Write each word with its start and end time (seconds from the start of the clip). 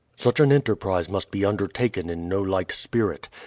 Such 0.15 0.39
an 0.39 0.51
enterprise 0.51 1.07
must 1.09 1.29
be 1.29 1.45
undertaken 1.45 2.09
in 2.09 2.27
no 2.27 2.41
light 2.41 2.71
spirit. 2.71 3.29